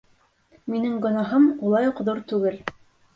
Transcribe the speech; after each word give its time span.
Минең 0.75 0.95
гонаһым 1.03 1.45
улай 1.67 1.85
уҡ 1.91 2.01
ҙур 2.09 2.23
түгел. 2.33 2.57